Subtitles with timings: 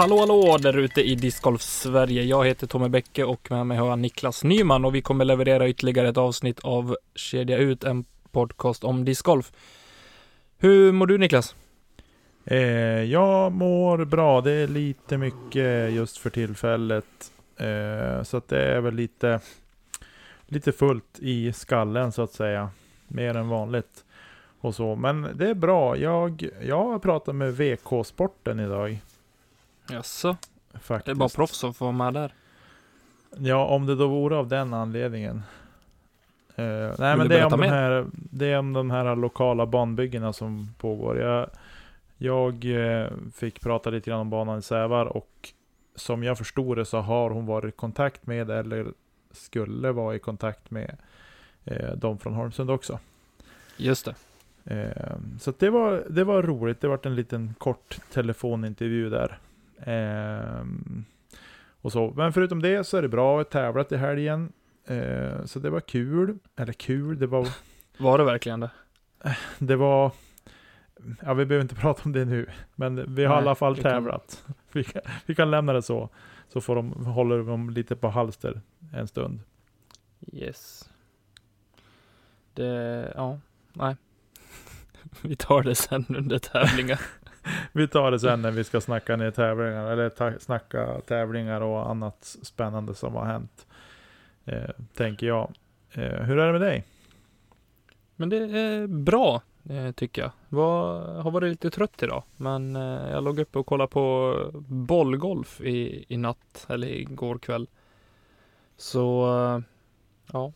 [0.00, 2.22] Hallå hallå där ute i Discgolf Sverige.
[2.22, 5.68] Jag heter Tommy Bäcke och med mig har jag Niklas Nyman och vi kommer leverera
[5.68, 9.52] ytterligare ett avsnitt av Kedja ut, en podcast om discgolf.
[10.58, 11.54] Hur mår du Niklas?
[12.44, 12.58] Eh,
[13.02, 14.40] jag mår bra.
[14.40, 17.32] Det är lite mycket just för tillfället.
[17.56, 19.40] Eh, så att det är väl lite,
[20.46, 22.70] lite fullt i skallen så att säga.
[23.08, 24.04] Mer än vanligt.
[24.60, 24.96] Och så.
[24.96, 25.96] Men det är bra.
[25.96, 28.98] Jag, jag har pratat med VK-sporten idag.
[29.92, 30.36] Jaså?
[30.80, 31.04] Faktiskt.
[31.06, 32.34] Det är bara proffs som får vara med där.
[33.38, 35.42] Ja, om det då vore av den anledningen.
[36.56, 36.64] Eh,
[36.98, 40.32] nej, Vill men det är, om de här, det är om de här lokala banbyggena
[40.32, 41.18] som pågår.
[41.18, 41.50] Jag,
[42.16, 45.48] jag eh, fick prata lite grann om banan i Sävar och
[45.94, 48.86] som jag förstod det så har hon varit i kontakt med, eller
[49.30, 50.96] skulle vara i kontakt med,
[51.64, 52.98] eh, de från Holmsund också.
[53.76, 54.14] Just det.
[55.40, 56.80] Så det, var, det var roligt.
[56.80, 59.38] Det var en liten kort telefonintervju där.
[59.82, 60.64] Eh,
[61.82, 62.12] och så.
[62.16, 63.30] Men förutom det så är det bra.
[63.32, 64.52] Jag har tävlat i helgen.
[64.86, 66.38] Eh, så det var kul.
[66.56, 67.48] Eller kul, det var...
[67.98, 68.70] Var det verkligen det?
[69.58, 70.12] Det var...
[71.22, 72.46] Ja, vi behöver inte prata om det nu.
[72.74, 74.44] Men vi har Nej, i alla fall vi kan- tävlat.
[74.72, 76.08] Vi kan, vi kan lämna det så.
[76.48, 78.60] Så får de, håller de lite på halster
[78.92, 79.40] en stund.
[80.32, 80.90] Yes.
[82.54, 83.38] Det, ja,
[83.72, 83.96] nej.
[85.22, 87.00] Vi tar det sen under tävlingar.
[87.72, 91.90] Vi tar det sen när vi ska snacka ner tävlingar, eller ta, snacka tävlingar och
[91.90, 93.66] annat spännande som har hänt.
[94.44, 95.52] Eh, tänker jag.
[95.92, 96.84] Eh, hur är det med dig?
[98.16, 100.30] Men det är bra, eh, tycker jag.
[100.48, 104.34] Var, har varit lite trött idag, men eh, jag låg uppe och kollade på
[104.68, 107.68] bollgolf i, i natt, eller igår kväll.
[108.76, 109.60] Så, eh,
[110.32, 110.52] ja.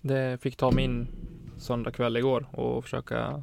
[0.00, 1.08] Det fick ta min
[1.56, 3.42] söndag kväll igår och försöka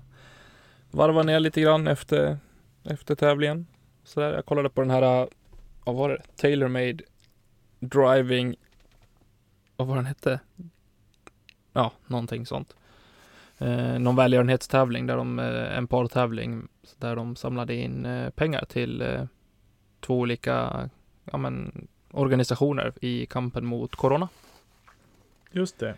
[0.96, 2.38] varva ner lite grann efter,
[2.84, 3.68] efter tävlingen.
[4.04, 5.28] Så där, jag kollade på den här, eh,
[5.86, 6.22] vad var det?
[6.36, 7.02] Tailor-made
[7.80, 8.56] driving,
[9.76, 10.40] vad var den hette?
[11.74, 12.76] Ja, någonting sånt
[13.58, 16.68] eh, någon välgörenhetstävling där de, eh, en partävling
[16.98, 19.26] där de samlade in eh, pengar till eh,
[20.00, 20.90] två olika
[21.32, 24.30] ja, men, organisationer i kampen mot corona.
[25.52, 25.96] Just det.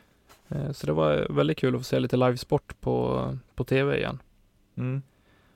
[0.50, 4.20] Eh, så det var väldigt kul att få se lite livesport på, på tv igen.
[4.78, 5.02] Mm.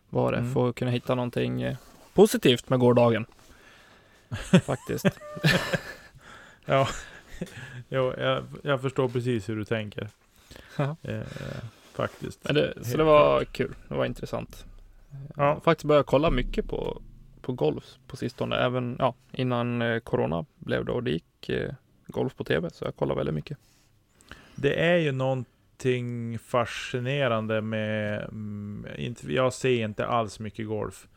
[0.09, 0.53] Var det, Mm.
[0.53, 1.77] få kunna hitta någonting eh,
[2.13, 3.25] positivt med gårdagen.
[4.65, 5.05] Faktiskt.
[6.65, 6.87] Ja,
[7.89, 10.09] jo, jag, jag förstår precis hur du tänker.
[10.77, 11.21] Eh,
[11.93, 12.43] faktiskt.
[12.43, 14.65] Det, så det var kul, det var intressant.
[15.35, 17.01] Jag har faktiskt börjat kolla mycket på,
[17.41, 21.71] på golf på sistone, även ja, innan eh, corona blev det och det gick eh,
[22.07, 23.57] golf på tv, så jag kollar väldigt mycket.
[24.55, 25.11] Det är ju
[25.85, 31.07] någonting fascinerande med, mm, inte, jag ser inte alls mycket golf.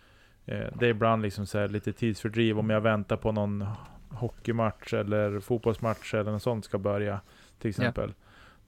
[0.47, 3.67] Eh, det är ibland liksom så lite tidsfördriv om jag väntar på någon
[4.09, 7.21] hockeymatch eller fotbollsmatch eller något sånt ska börja.
[7.59, 8.13] Till exempel.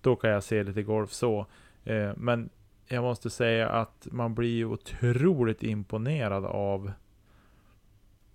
[0.00, 1.46] Då kan jag se lite golf så.
[1.84, 2.50] Eh, men
[2.88, 6.92] jag måste säga att man blir otroligt imponerad av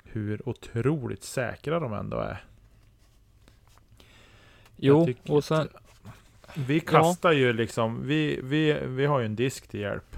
[0.04, 2.44] hur otroligt säkra de ändå är.
[4.78, 5.68] Jo, och sen,
[6.56, 10.18] Vi kastar ju liksom, vi, vi, vi har ju en disk till hjälp.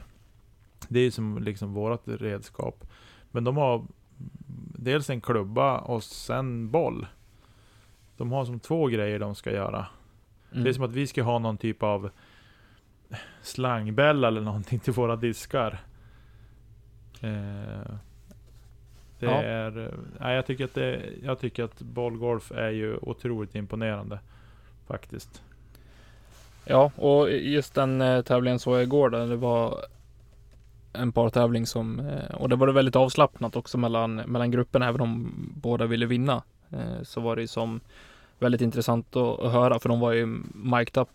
[0.88, 2.84] Det är ju som liksom vårat redskap.
[3.32, 3.86] Men de har
[4.78, 7.08] dels en klubba och sen boll.
[8.18, 9.86] De har som två grejer de ska göra.
[10.50, 12.10] Det är mm, som att vi ska ha någon typ av
[13.42, 15.80] slangbälla eller någonting till våra diskar.
[17.22, 17.94] Eh,
[19.20, 19.42] det Ja.
[19.42, 24.20] är, nej, jag, tycker att det, jag tycker att bollgolf är ju otroligt imponerande.
[24.88, 25.44] Faktiskt.
[26.66, 29.86] Ja, och just den eh, tävlingen såg jag igår där det var
[30.94, 35.02] en partävling som, eh, och det var det väldigt avslappnat också mellan, mellan grupperna, även
[35.02, 36.44] om båda ville vinna.
[36.70, 37.82] Eh, så var det ju som
[38.40, 41.10] väldigt intressant att, höra, för de var ju mic'd up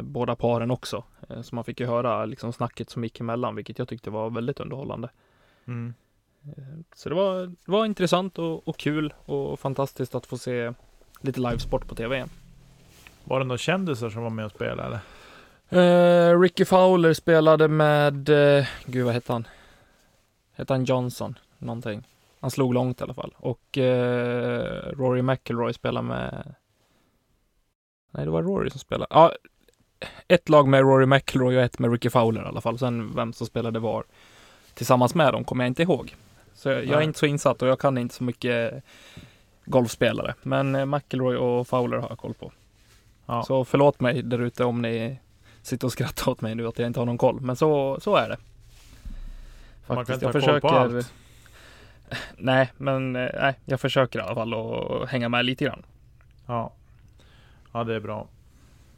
[0.00, 1.04] båda paren också.
[1.42, 4.60] Så man fick ju höra liksom snacket som gick emellan, vilket jag tyckte var väldigt
[4.60, 5.08] underhållande.
[5.66, 5.94] Mm.
[6.94, 10.72] Så det var, det var intressant och, och kul och fantastiskt att få se
[11.20, 12.28] lite livesport på tv igen.
[13.24, 14.82] Var det några kändisar som var med och spelade?
[14.82, 15.00] Eller?
[15.74, 19.46] Eh, Ricky Fowler spelade med, eh, gud vad hette han?
[20.52, 21.38] Hette han Johnson?
[21.58, 22.06] Någonting.
[22.40, 23.34] Han slog långt i alla fall.
[23.36, 26.54] Och eh, Rory McIlroy spelade med,
[28.10, 29.06] nej det var Rory som spelade.
[29.10, 29.32] Ja,
[30.28, 32.78] ett lag med Rory McIlroy och ett med Ricky Fowler i alla fall.
[32.78, 34.04] Sen vem som spelade var
[34.74, 36.14] tillsammans med dem kommer jag inte ihåg.
[36.54, 38.84] Så jag, jag är inte så insatt och jag kan inte så mycket
[39.64, 40.34] golfspelare.
[40.42, 42.52] Men McIlroy och Fowler har jag koll på.
[43.26, 43.42] Ja.
[43.42, 45.18] Så förlåt mig där ute om ni
[45.62, 47.40] sitter och skrattar åt mig nu att jag inte har någon koll.
[47.40, 48.36] Men så, så är det.
[49.86, 50.22] Man kan Faktiskt.
[50.22, 50.96] inte Jag ha koll på försöker...
[50.96, 51.12] allt.
[52.36, 55.82] nej, men eh, nej, jag försöker i alla fall att hänga med lite grann.
[56.46, 56.72] Ja.
[57.72, 58.26] Ja, det är bra.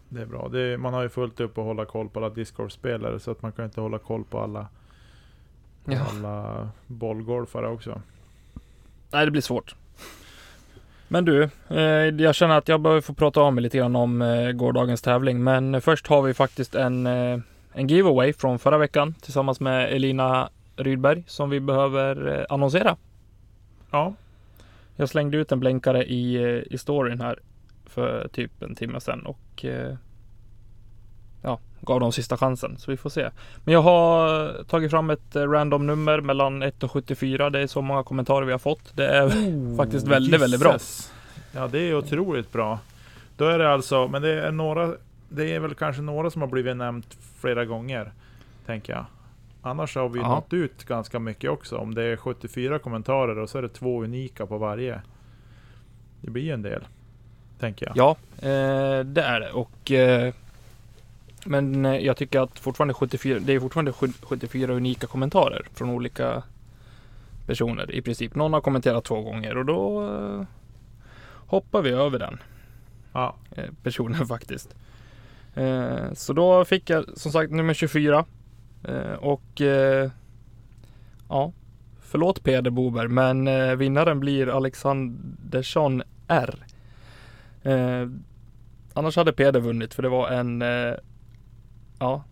[0.08, 0.48] Det är bra.
[0.48, 3.42] Det är, man har ju fullt upp att hålla koll på alla Discord-spelare, så att
[3.42, 4.66] man kan inte hålla koll på alla,
[5.84, 5.98] Ja.
[6.10, 8.00] alla bollgolfare också.
[9.10, 9.74] Nej, det blir svårt.
[11.08, 11.80] Men du, eh,
[12.24, 15.44] jag känner att jag behöver få prata om mig lite grann om eh, gårdagens tävling.
[15.44, 17.38] Men först har vi faktiskt en, eh,
[17.72, 22.96] en giveaway från förra veckan tillsammans med Elina Rydberg som vi behöver eh, annonsera.
[23.90, 24.14] Ja,
[24.96, 26.38] Jag slängde ut en blänkare i,
[26.70, 27.38] i storyn här
[27.86, 29.64] för typ en timme sedan och
[31.46, 32.76] ja, gav dem sista chansen.
[32.78, 33.30] Så vi får se.
[33.64, 37.50] Men jag har tagit fram ett eh, random nummer mellan 1 och 74.
[37.50, 38.96] Det är så många kommentarer vi har fått.
[38.96, 40.76] Det är faktiskt väldigt, väldigt bra.
[41.52, 42.78] Ja, det är otroligt bra.
[43.36, 44.92] Då är det alltså, men det är några,
[45.28, 48.12] det är väl kanske några som har blivit nämnt flera gånger,
[48.66, 49.04] tänker jag.
[49.62, 50.28] Annars har vi Ja.
[50.28, 51.76] nått ut ganska mycket också.
[51.76, 55.00] Om det är 74 kommentarer och så är det två unika på varje.
[56.20, 56.84] Det blir ju en del,
[57.60, 57.96] tänker jag.
[57.96, 58.10] Ja,
[58.48, 59.50] eh, det är det.
[59.52, 60.34] Och, eh,
[61.46, 65.90] men eh, jag tycker att fortfarande 74, det är fortfarande sju- 74 unika kommentarer från
[65.90, 66.42] olika
[67.46, 68.34] personer i princip.
[68.34, 70.42] Någon har kommenterat två gånger och då eh,
[71.46, 72.38] hoppar vi över den
[73.12, 74.74] Ja, eh, personen faktiskt.
[76.12, 78.24] Så då fick jag som sagt nummer 24.
[78.84, 79.60] Eh, och
[81.28, 81.52] ja,
[82.00, 86.66] förlåt Peder Bober, men vinnaren blir Alexandersson R.
[88.94, 90.62] Annars hade Peder vunnit för det var en,
[91.98, 92.24] ja,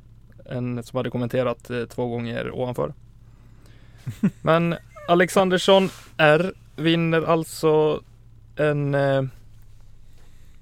[0.51, 2.95] en som hade kommenterat eh, två gånger ovanför.
[4.43, 4.77] men
[5.09, 8.03] Alexandersson R vinner alltså
[8.57, 9.23] en eh,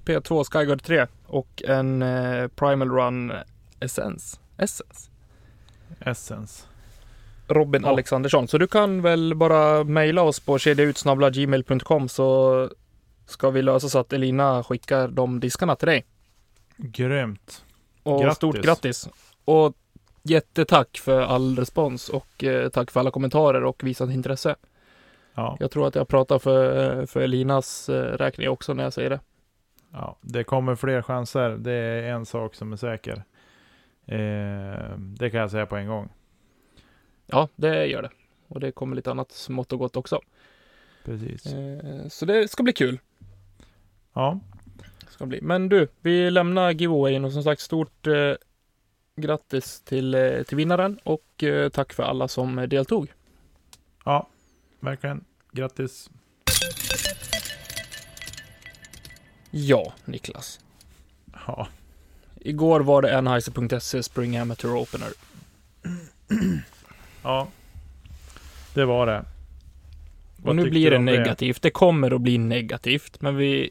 [0.05, 3.33] P2 Skyguard 3 och en eh, Primal Run
[3.79, 4.37] Essence.
[4.57, 5.09] Essence.
[5.99, 6.63] Essence.
[7.47, 7.89] Robin Ja.
[7.89, 8.47] Alexandersson.
[8.47, 12.69] Så du kan väl bara mejla oss på kedjautsnabla.gmail.com så
[13.25, 16.05] ska vi lösa så att Elina skickar de diskarna till dig.
[16.77, 17.65] Grymt.
[18.03, 18.35] Och Grattis.
[18.35, 19.09] stort grattis!
[19.45, 19.73] Och
[20.23, 24.55] jättetack för all respons och eh, tack för alla kommentarer och visat intresse.
[25.35, 29.09] Ja, Jag tror att jag pratar för, för Elinas eh, räkning också när jag säger
[29.09, 29.19] det.
[29.91, 31.49] ja, det kommer fler chanser.
[31.49, 33.23] Det är en sak som är säker.
[34.05, 36.09] Eh, det kan jag säga på en gång.
[37.25, 38.09] Ja, det gör det.
[38.47, 40.19] Och det kommer lite annat smått och gott också.
[41.05, 41.45] Precis.
[41.45, 42.99] Eh, så det ska bli kul.
[44.13, 44.39] Ja,
[45.13, 45.41] Ska bli.
[45.41, 48.33] Men du, vi lämnar giveawayen och som sagt stort eh,
[49.15, 53.13] grattis till, eh, till vinnaren och eh, tack för alla som deltog.
[54.05, 54.27] ja,
[54.79, 55.23] verkligen.
[55.51, 56.09] Grattis.
[59.51, 60.59] Ja, Niklas.
[61.47, 61.67] Ja,
[62.35, 65.09] Igår var det Anheuser.se Spring Amateur Opener.
[67.23, 67.47] ja.
[68.73, 69.25] Det var det.
[70.43, 71.61] Och nu blir det negativt.
[71.61, 73.21] Det kommer att bli negativt.
[73.21, 73.69] Men vi,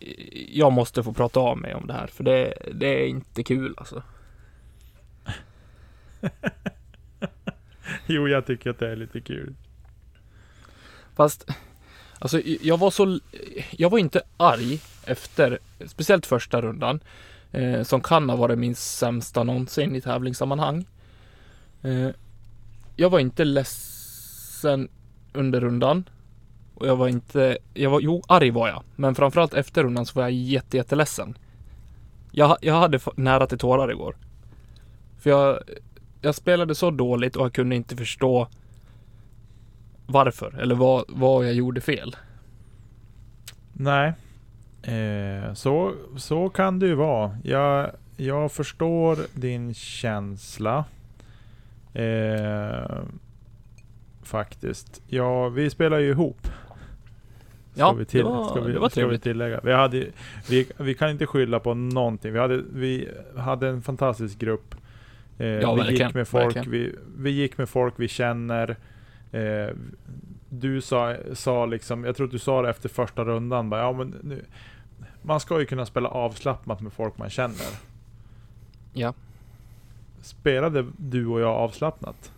[0.52, 2.06] jag måste få prata av mig om det här.
[2.06, 4.02] För det, det är inte kul alltså.
[8.06, 9.54] Jo, jag tycker att det är lite kul.
[11.16, 11.50] Fast,
[12.19, 13.20] alltså jag var så,
[13.70, 17.00] jag var inte arg efter, speciellt första rundan,
[17.52, 20.86] eh, som kan ha varit min sämsta någonsin i tävlingssammanhang.
[21.82, 22.08] Eh,
[22.96, 24.88] jag var inte ledsen
[25.32, 26.05] under rundan.
[26.82, 30.19] Och jag var inte, jag var, jo arg var jag, men framförallt efter rundan så
[30.19, 31.39] var jag jätte, jätteledsen.
[32.31, 34.17] Jag, jag hade nära till tårar igår.
[35.19, 35.58] För jag,
[36.20, 38.48] jag spelade så dåligt och jag kunde inte förstå
[40.06, 42.17] varför eller vad, vad jag gjorde fel.
[43.72, 44.12] Nej.
[44.82, 47.39] Eh, så, så kan det ju vara.
[47.44, 50.84] Jag, jag förstår din känsla.
[51.94, 53.03] Eh,
[54.22, 55.03] faktiskt.
[55.06, 56.48] Ja, vi spelar ju ihop.
[57.74, 59.60] Ja, vi till, det var- ska vi, det var ska vi tillägga.
[59.64, 60.06] Vi, hade,
[60.48, 62.32] vi, vi kan inte skylla på någonting.
[62.32, 64.74] Vi hade, vi hade en fantastisk grupp.
[65.38, 68.76] Eh, Ja, vi verkligen, gick med folk vi, vi gick med folk vi känner.
[69.32, 69.69] Eh,
[70.48, 73.93] du sa, sa liksom, jag tror att du sa det efter första rundan, bara, ja
[73.93, 74.44] men nu,
[75.22, 77.67] man ska ju kunna spela avslappnat med folk man känner.
[78.93, 79.14] Ja.
[80.20, 82.32] Spelade du och jag avslappnat?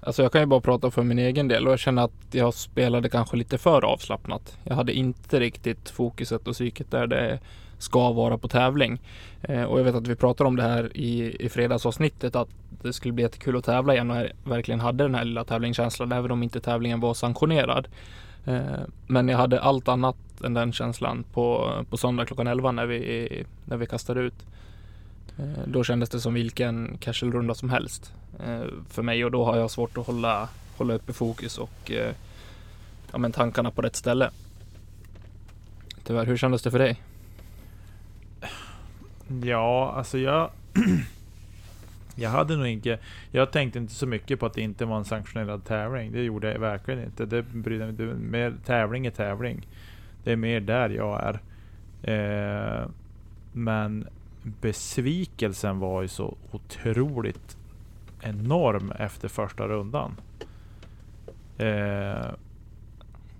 [0.00, 2.54] Alltså jag kan ju bara prata för min egen del och jag känner att jag
[2.54, 4.58] spelade kanske lite för avslappnat.
[4.64, 7.40] Jag hade inte riktigt fokuset och psyket där det
[7.78, 9.00] ska vara på tävling.
[9.42, 12.48] Eh, och jag vet att vi pratade om det här i, i fredagsavsnittet att
[12.82, 16.12] det skulle bli jättekul att tävla igen och jag verkligen hade den här lilla tävlingskänslan
[16.12, 17.88] även om inte tävlingen var sanktionerad.
[18.44, 22.86] Eh, men jag hade allt annat än den känslan på, på söndag klockan 11 när
[22.86, 24.46] vi, när vi kastade ut.
[25.38, 29.56] Eh, då kändes det som vilken casual-runda som helst eh, för mig och då har
[29.56, 32.14] jag svårt att hålla, hålla uppe fokus och eh,
[33.12, 34.30] ja, men tankarna på rätt ställe.
[36.04, 37.02] Tyvärr, hur kändes det för dig?
[39.42, 40.50] Ja, alltså jag...
[42.14, 42.98] jag hade nog inte...
[43.30, 46.12] Jag tänkte inte så mycket på att det inte var en sanktionerad tävling.
[46.12, 47.26] Det gjorde jag verkligen inte.
[47.26, 49.66] Det brydde mig mer Tävling är tävling.
[50.24, 51.40] Det är mer där jag är.
[52.02, 52.88] Eh,
[53.52, 54.08] men
[54.60, 57.56] besvikelsen var ju så otroligt
[58.20, 60.16] enorm efter första rundan.
[61.58, 62.26] Eh,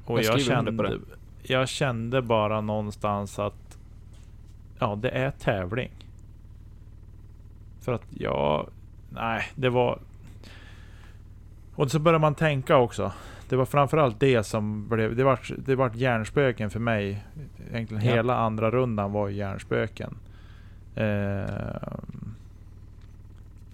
[0.05, 0.99] och Jag jag, kände,
[1.43, 3.79] jag kände bara någonstans att
[4.79, 5.91] ja, det är tävling.
[7.81, 8.69] För att jag,
[9.11, 9.99] nej, det var...
[11.75, 13.13] Och så började man tänka också.
[13.49, 17.25] Det var framförallt det som blev, det vart det var hjärnspöken för mig.
[17.73, 18.13] Egentligen Ja.
[18.15, 20.15] hela andra rundan var hjärnspöken.
[20.97, 21.99] Eh,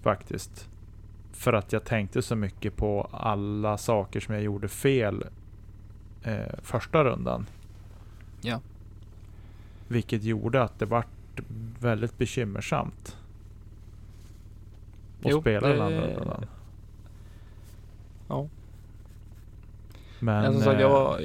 [0.02, 0.68] faktiskt.
[1.32, 5.24] För att jag tänkte så mycket på alla saker som jag gjorde fel
[6.22, 7.46] eh, första rundan.
[8.40, 8.60] Ja.
[9.88, 11.06] Vilket gjorde att det vart
[11.80, 13.16] väldigt bekymmersamt.
[15.20, 16.44] Att Jo, spela det- den andra rundan.
[18.28, 18.48] Ja.
[20.20, 20.42] Men...
[20.42, 21.20] Men som sagt, jag eh, var,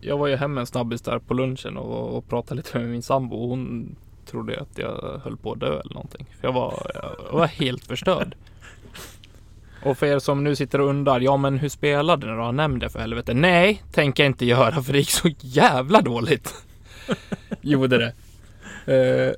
[0.00, 3.02] jag var ju hemma en snabbis där på lunchen och, och pratade lite med min
[3.02, 3.48] sambo.
[3.48, 3.96] Hon
[4.30, 6.26] trodde jag att jag höll på att dö eller någonting.
[6.40, 6.90] För jag var,
[7.30, 8.34] jag var helt förstörd.
[9.82, 12.52] Och för er som nu sitter och undrar, ja men hur spelade ni då?
[12.52, 13.34] Nämn det för helvete.
[13.34, 16.54] Nej, tänker jag inte göra för det gick så jävla dåligt.
[17.60, 18.12] Gjorde det.
[18.94, 19.34] Eh,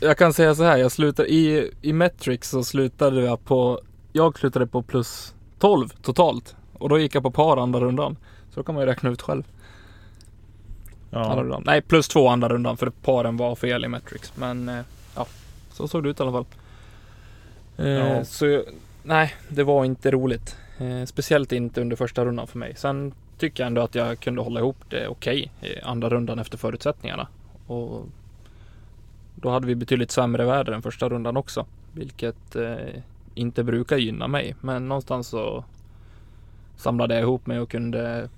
[0.00, 3.80] jag kan säga så här, jag slutade i, i Metrics så slutade jag på,
[4.12, 6.56] jag slutade på plus 12 totalt.
[6.72, 8.16] Och då gick jag på par andra rundan.
[8.50, 9.42] Så då kan man ju räkna ut själv.
[11.10, 11.62] Andra ja, rundan.
[11.66, 14.32] Nej, plus två andra rundan för paren var fel i Metrics.
[14.36, 14.80] Men eh,
[15.16, 15.26] ja,
[15.72, 16.44] så såg det ut i alla fall.
[17.76, 18.24] Eh, Ja.
[18.24, 18.62] Så
[19.02, 20.56] nej, det var inte roligt.
[20.78, 22.74] Eh, speciellt inte under första rundan för mig.
[22.76, 26.58] Sen tycker jag ändå att jag kunde hålla ihop det okej i andra rundan efter
[26.58, 27.28] förutsättningarna.
[27.66, 28.06] Och
[29.34, 31.66] då hade vi betydligt sämre väder än första rundan också.
[31.92, 32.56] Vilket
[33.34, 34.54] inte brukar gynna mig.
[34.60, 35.64] Men någonstans så
[36.76, 38.28] samlade jag ihop mig och kunde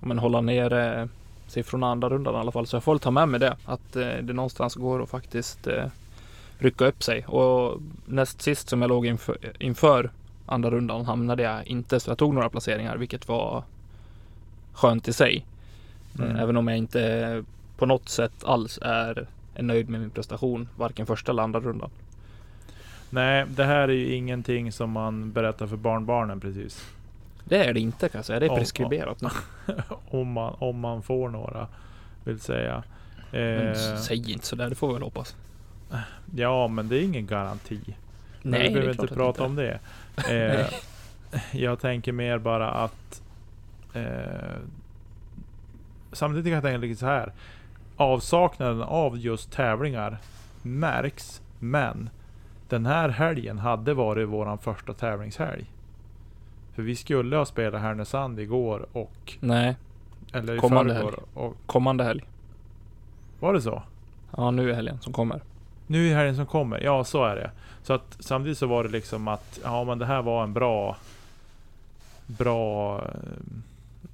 [0.00, 1.08] men, hålla nere
[1.50, 2.66] siffrorna andra rundan i alla fall.
[2.66, 3.56] Så jag får ta med mig det.
[3.64, 5.84] Att eh, det någonstans går att faktiskt eh,
[6.58, 7.26] rycka upp sig.
[7.26, 10.10] Och näst sist som jag låg inför, inför
[10.46, 12.00] andra rundan hamnade jag inte.
[12.00, 13.62] Så jag tog några placeringar vilket var
[14.72, 15.46] skönt i sig.
[16.18, 16.36] Mm.
[16.36, 17.44] Eh, Även om jag inte
[17.76, 20.68] på något sätt alls är, är nöjd med min prestation.
[20.76, 21.90] Varken första eller andra rundan.
[23.10, 26.86] Nej, det här är ju ingenting som man berättar för barnbarnen precis.
[27.50, 28.40] Det är det inte kan jag säga.
[28.40, 29.28] Det är preskriberat nu.
[30.10, 31.68] om, man, om man får några,
[32.24, 32.82] vill säga.
[33.30, 35.36] Men Eh, säg inte sådär, det får vi väl hoppas.
[36.34, 37.80] ja, men det är ingen garanti.
[38.42, 39.42] Men Nej, vi behöver inte prata inte.
[39.44, 39.78] om det.
[40.30, 40.66] Eh,
[41.60, 43.22] jag tänker mer bara att...
[43.94, 44.58] Eh,
[46.12, 47.32] samtidigt kan jag tänka lite så här.
[47.96, 50.18] Avsaknaden av just tävlingar
[50.62, 52.10] märks, men
[52.68, 55.66] den här helgen hade varit våran första tävlingshelg.
[56.80, 59.36] För vi skulle ha spelat Härnösand igår och...
[59.40, 59.76] Nej,
[60.32, 61.18] Eller i Kommande förrgår.
[61.34, 62.24] Och, kommande helg.
[63.40, 63.82] var det så?
[64.36, 65.40] Ja, nu är helgen som kommer.
[65.86, 67.50] Nu är helgen som kommer, ja så är det.
[67.82, 70.96] Så att samtidigt så var det liksom att, ja men det här var en bra...
[72.26, 72.98] Bra...
[72.98, 73.04] eh,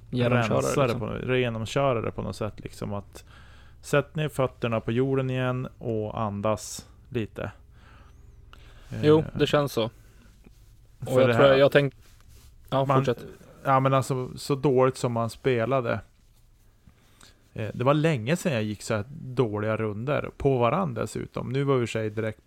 [0.09, 1.27] Genomkörare rensare liksom.
[1.27, 3.23] på, genomkörare på något sätt liksom att
[3.81, 7.51] Sätt ner fötterna på jorden igen och andas lite.
[9.03, 9.83] Jo, Eh, det känns så.
[9.83, 9.91] Och
[11.21, 12.06] jag tror jag, jag tänkt...
[12.69, 13.25] Ja, man, fortsätt.
[13.63, 15.99] Ja men alltså så dåligt som man spelade.
[17.53, 21.49] Eh, Det var länge sedan jag gick så här dåliga runder på varandra dessutom.
[21.49, 22.41] Nu var det i och sig direkt,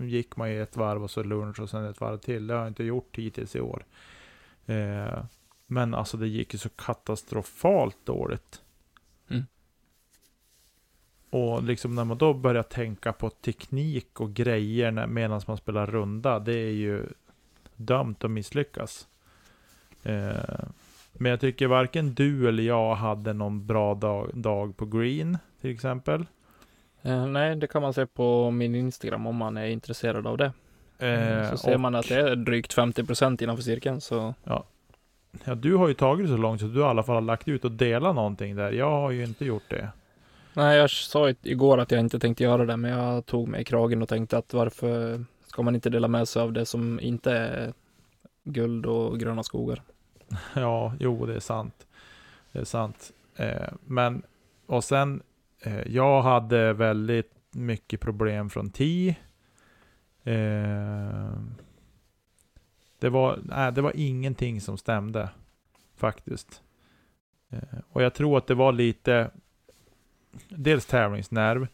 [0.00, 2.46] gick man ju ett varv och så lunch och sen ett varv till.
[2.46, 3.84] Det har jag inte gjort hittills i år.
[4.66, 5.24] Eh,
[5.66, 8.62] Men alltså det gick ju så katastrofalt dåligt.
[9.28, 9.44] Mm.
[11.30, 16.38] Och liksom när man då börjar tänka på teknik och grejer medan man spelar runda,
[16.38, 17.06] det är ju
[17.76, 19.08] dömt att misslyckas.
[20.06, 20.64] Eh,
[21.12, 25.70] men jag tycker varken du eller jag hade någon bra dag, dag på green, till
[25.70, 26.26] exempel.
[27.02, 30.52] Eh, nej, det kan man se på min Instagram om man är intresserad av det.
[30.98, 34.00] Eh, så ser och- man att det är drygt 50% innanför cirkeln.
[34.00, 34.34] Så
[35.44, 37.48] Ja, du har ju tagit det så långt så du i alla fall har lagt
[37.48, 38.72] ut och delat någonting där.
[38.72, 39.88] Jag har ju inte gjort det.
[40.54, 43.64] Nej, jag sa igår att jag inte tänkte göra det, men jag tog mig i
[43.64, 47.32] kragen och tänkte att varför ska man inte dela med sig av det som inte
[47.32, 47.72] är
[48.44, 49.82] guld och gröna skogar?
[50.54, 51.86] Ja, jo, det är sant.
[52.52, 53.12] Det är sant.
[53.36, 54.22] Eh, men,
[54.66, 55.22] och sen,
[55.60, 59.08] eh, jag hade väldigt mycket problem från TI.
[60.24, 61.30] Eh,
[62.98, 65.28] det var, nej, det var ingenting som stämde.
[65.96, 66.62] Faktiskt.
[67.50, 69.30] Eh, och jag tror att det var lite,
[70.48, 71.68] dels tävlingsnerv,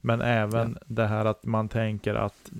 [0.00, 2.50] men även det här att man tänker att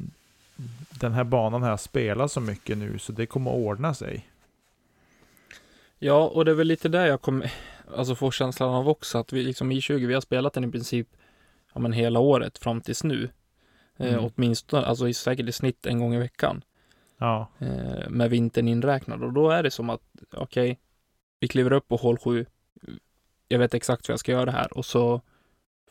[0.90, 4.26] den här banan har jag spelat så mycket nu, så det kommer att ordna sig.
[5.98, 7.52] Ja, och det är väl lite där jag kommer,
[7.96, 10.70] alltså får känslan av också att vi liksom i 20, vi har spelat den i
[10.70, 11.08] princip
[11.74, 13.30] ja, men hela året fram tills nu.
[13.96, 14.24] Eh, Mm.
[14.24, 16.62] åtminstone, alltså i, säkert i snitt en gång i veckan.
[17.18, 19.22] Ja, Eh, med vintern inräknad.
[19.24, 20.78] Och då är det som att, okej,
[21.40, 22.46] vi kliver upp på hål 7.
[23.48, 24.78] Jag vet exakt hur jag ska göra det här.
[24.78, 25.20] Och så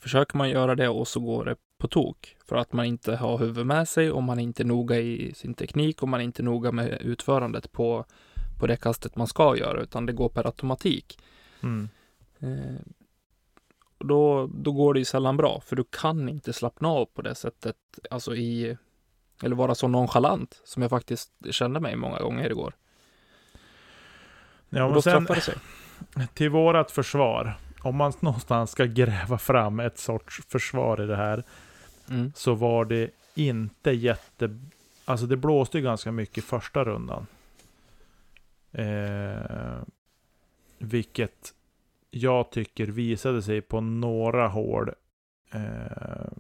[0.02, 2.38] försöker man göra det och så går det på tok.
[2.46, 5.54] För att man inte har huvudet med sig och man är inte noga i sin
[5.54, 8.06] teknik och man är inte noga med utförandet på,
[8.60, 9.82] på det kastet man ska göra.
[9.82, 11.20] Utan det går per automatik.
[11.64, 11.90] mm.
[12.40, 12.76] Eh,
[13.98, 17.22] och då, då går det ju sällan bra, för du kan inte slappna av på
[17.22, 17.76] det sättet,
[18.12, 18.78] alltså i,
[19.44, 22.74] eller vara så nonchalant som jag faktiskt kände mig många gånger igår.
[24.70, 25.56] ja och men då sen det sig.
[26.34, 31.44] till vårat försvar, om man någonstans ska gräva fram ett sorts försvar i det här,
[32.10, 32.32] Mm.
[32.36, 34.60] så var det inte jätte...
[35.06, 37.28] Alltså det blåste ju ganska mycket första rundan.
[38.78, 39.82] Eh,
[40.78, 41.54] vilket
[42.12, 44.92] jag tycker visade sig på några hål
[45.52, 46.32] eh,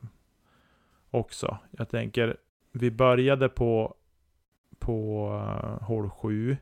[1.11, 1.57] också.
[1.71, 2.37] Jag tänker,
[2.71, 3.95] vi började på,
[4.79, 6.57] på uh, hål 7.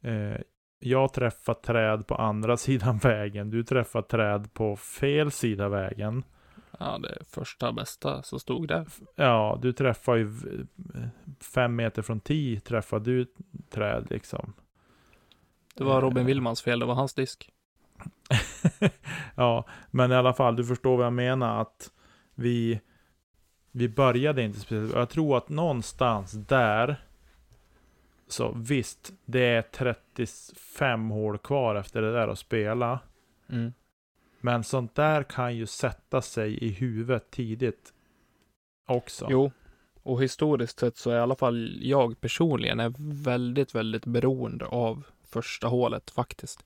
[0.00, 0.36] Eh,
[0.78, 3.50] jag träffade träd på andra sidan vägen.
[3.50, 6.24] Du träffade träd på fel sida vägen.
[6.78, 8.86] Ja, det första bästa som stod där.
[9.14, 10.32] Ja, du träffar ju
[11.40, 13.26] fem meter från tee träffar du
[13.70, 14.54] träd liksom.
[15.78, 16.26] Det var Robin Eh.
[16.26, 17.50] Willmans fel, det var hans disk.
[19.34, 21.90] ja, men i alla fall, du förstår vad jag menar att
[22.34, 22.80] vi,
[23.72, 24.94] vi började inte speciellt.
[24.94, 26.96] Jag tror att någonstans där,
[28.28, 33.00] så visst, det är 35 hål kvar efter det där att spela.
[33.48, 33.72] Mm.
[34.40, 37.92] Men sånt där kan ju sätta sig i huvudet tidigt
[38.86, 39.26] också.
[39.30, 39.52] Jo,
[40.02, 45.06] och historiskt sett så är i alla fall jag personligen är väldigt, väldigt beroende av
[45.30, 46.64] första hålet faktiskt.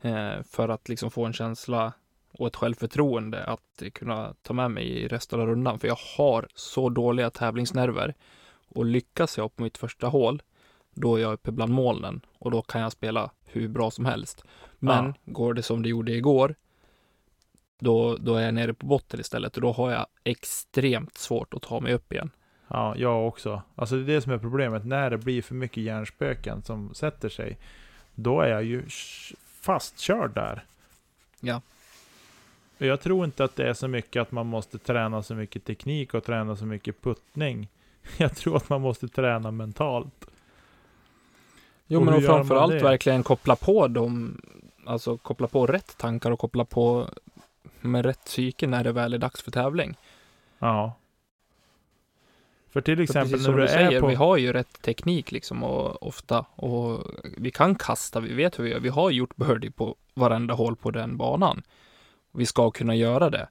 [0.00, 1.92] Eh, för att liksom få en känsla
[2.38, 5.78] och ett självförtroende att kunna ta med mig i resten av rundan.
[5.78, 8.14] För jag har så dåliga tävlingsnerver.
[8.68, 10.42] Och lyckas jag på mitt första hål,
[10.94, 14.44] då är jag uppe bland molnen och då kan jag spela hur bra som helst.
[14.78, 15.14] Men Ja.
[15.32, 16.54] går det som det gjorde igår,
[17.78, 21.62] då, då är jag nere på botten istället och då har jag extremt svårt att
[21.62, 22.30] ta mig upp igen.
[22.68, 23.62] Ja, jag också.
[23.74, 24.84] Alltså det är det som är problemet.
[24.84, 27.58] När det blir för mycket hjärnspöken som sätter sig,
[28.14, 28.82] då är jag ju
[29.60, 30.64] fastkörd där.
[31.40, 31.60] Ja.
[32.78, 35.64] Och Jag tror inte att det är så mycket att man måste träna så mycket
[35.64, 37.68] teknik och träna så mycket puttning.
[38.16, 40.26] Jag tror att man måste träna mentalt.
[41.86, 42.78] Jo, Och men och gör man framför allt det?
[42.82, 44.40] verkligen koppla på dem,
[44.86, 47.08] alltså koppla på rätt tankar och koppla på
[47.80, 49.96] med rätt psyke när det väl är dags för tävling.
[50.58, 50.92] Ja.
[52.74, 54.06] För till exempel när du du är säger, på...
[54.06, 57.06] vi har ju rätt teknik liksom och ofta och
[57.36, 58.80] vi kan kasta, vi vet hur vi gör.
[58.80, 61.62] Vi har gjort birdie på varenda hål på den banan.
[62.32, 63.48] Vi ska kunna göra det,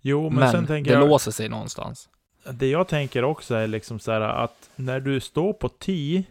[0.00, 1.08] Jo, men, men, det jag...
[1.08, 2.08] låser sig någonstans.
[2.50, 6.24] Det jag tänker också är liksom så här att när du står på 10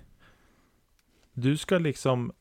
[1.33, 2.31] Du ska liksom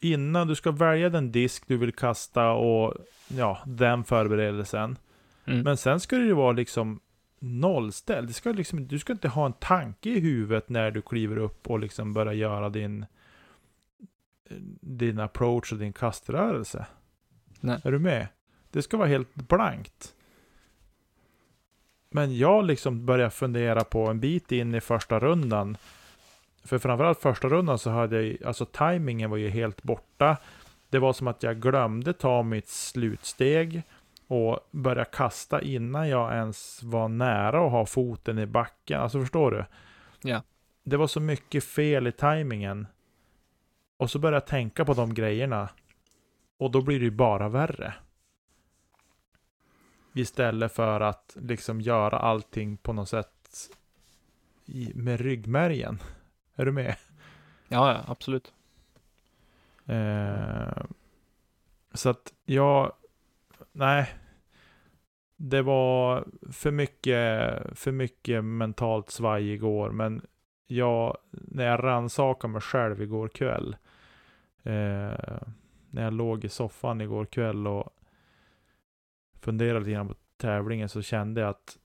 [0.00, 2.94] Innan du ska välja den disk du vill kasta och
[3.28, 4.96] ja, den förberedelsen.
[5.44, 5.60] Mm.
[5.60, 7.00] Men sen ska det ju vara liksom
[7.44, 8.28] nollställd.
[8.28, 11.70] Det ska liksom, du ska inte ha en tanke i huvudet när du kliver upp
[11.70, 13.06] och liksom börjar göra din
[14.80, 16.86] din approach och din kaströrelse.
[17.60, 17.80] Nej.
[17.84, 18.28] Är du med?
[18.70, 20.14] Det ska vara helt blankt.
[22.10, 25.76] Men jag liksom börjar fundera på en bit in i första rundan.
[26.64, 30.36] För framförallt första rundan så hade jag, alltså tajmingen var ju helt borta.
[30.88, 33.82] Det var som att jag glömde ta mitt slutsteg
[34.34, 39.00] och börja kasta innan jag ens var nära att ha foten i backen.
[39.00, 39.64] Alltså förstår du?
[40.30, 40.42] Ja.
[40.82, 42.86] Det var så mycket fel i tajmingen.
[43.96, 45.68] Och så började jag tänka på de grejerna.
[46.58, 47.94] Och då blir det ju bara värre.
[50.14, 53.70] Istället för att liksom göra allting på något sätt
[54.66, 55.98] i, med ryggmärgen.
[56.54, 56.96] Är du med?
[57.68, 58.52] Ja, ja, absolut.
[59.86, 60.84] Eh,
[61.94, 62.92] så att jag,
[63.72, 64.14] nej.
[65.46, 70.26] Det var för mycket, för mycket mentalt svaj igår, men
[70.66, 73.76] jag, när jag rannsakade mig själv igår kväll,
[74.62, 75.42] eh,
[75.90, 77.96] när jag låg i soffan igår kväll och
[79.40, 81.78] funderade lite grann på tävlingen så kände jag att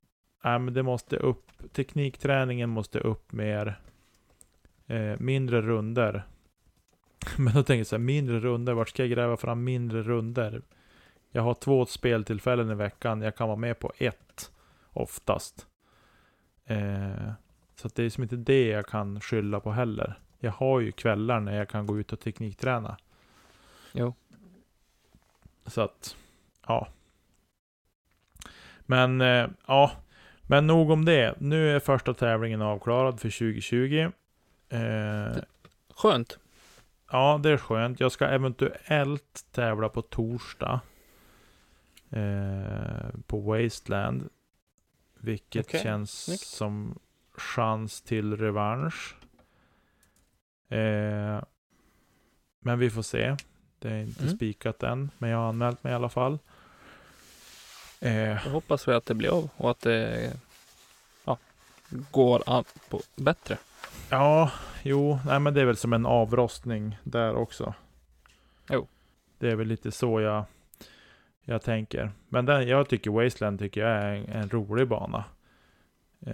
[0.44, 3.82] äh, men det måste upp, teknikträningen måste upp mer,
[4.88, 6.24] eh, mindre runder
[7.38, 10.62] Men då tänkte jag så här, mindre runder, vart ska jag gräva fram mindre runder?
[11.32, 14.52] Jag har två speltillfällen i veckan, jag kan vara med på ett
[14.94, 15.68] oftast.
[16.66, 17.32] Eh,
[17.76, 20.20] så det är som inte det jag kan skylla på heller.
[20.40, 22.98] Jag har ju kvällar när jag kan gå ut och teknikträna.
[23.92, 24.14] Jo.
[25.66, 26.16] Så att,
[26.68, 26.88] ja.
[28.80, 29.92] Men, eh, ja.
[30.42, 31.36] Men nog om det.
[31.40, 34.12] Nu är första tävlingen avklarad för 2020.
[34.70, 35.44] Eh,
[35.96, 36.40] Skönt.
[37.12, 38.00] ja, det är skönt.
[38.00, 40.82] Jag ska eventuellt tävla på torsdag.
[42.10, 44.30] Eh, på Wasteland.
[45.22, 46.42] Vilket Okej, känns snyggt.
[46.48, 47.00] som
[47.34, 49.16] chans till revansch.
[50.70, 51.44] Eh,
[52.60, 53.36] men vi får se.
[53.80, 54.36] Det är inte Mm.
[54.36, 56.40] spikat än, men jag har anmält mig i alla fall.
[58.00, 60.32] Eh, Då hoppas vi att det blir av och att det
[61.26, 61.38] ja,
[61.90, 63.58] går an på bättre.
[64.10, 64.52] ja,
[64.84, 67.74] jo, nej men det är väl som en avrostning där också.
[68.70, 68.88] Jo.
[69.38, 70.44] Det är väl lite så jag,
[71.50, 72.12] jag tänker.
[72.30, 75.24] Men den, jag tycker Wasteland tycker jag är en, en rolig bana.
[76.26, 76.34] Eh,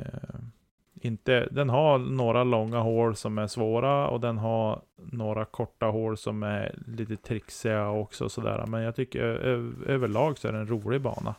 [1.01, 6.17] inte, den har några långa hål som är svåra och den har några korta hål
[6.17, 8.65] som är lite trixiga också sådär.
[8.67, 11.35] Men jag tycker ö- överlag så är det en rolig bana.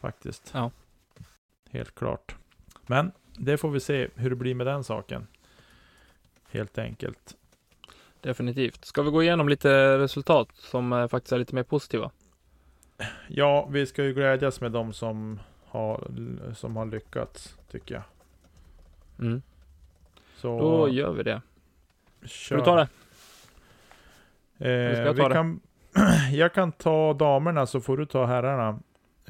[0.00, 0.50] Faktiskt.
[0.54, 0.70] Ja.
[1.70, 2.36] Helt klart.
[2.86, 5.26] Men det får vi se hur det blir med den saken.
[6.50, 7.36] Helt enkelt.
[8.20, 8.84] Definitivt.
[8.84, 12.10] Ska vi gå igenom lite resultat som eh, faktiskt är lite mer positiva?
[13.28, 16.08] Ja, vi ska ju glädjas med de som har,
[16.54, 18.04] som har lyckats, tycker jag.
[19.26, 19.42] Mm.
[20.36, 21.42] Så Då gör vi det.
[22.26, 22.88] Ska du ta det?
[24.70, 25.34] Eh, ska jag vi ta det?
[25.34, 25.60] kan,
[26.32, 28.68] jag kan ta damerna så får du ta herrarna.
[28.68, 28.78] Eh,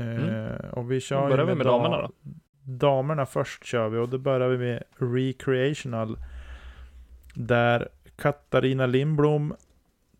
[0.06, 0.70] Mm.
[0.72, 2.10] Och vi Då kör ju börjar vi med dam- damerna då.
[2.62, 6.16] Damerna först kör vi och då börjar vi med Recreational.
[7.34, 9.54] Där Katarina Lindblom